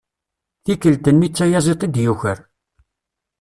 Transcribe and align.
Tikkelt-nni 0.63 1.27
d 1.29 1.33
tayaẓiḍt 1.33 1.85
i 1.87 1.87
d-yuker. 1.93 2.37